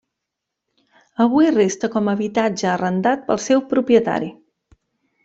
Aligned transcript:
Avui 1.25 1.51
resta 1.57 1.89
com 1.95 2.09
a 2.09 2.15
habitatge 2.17 2.71
arrendat 2.71 3.21
pel 3.29 3.41
seu 3.49 3.63
propietari. 3.75 4.33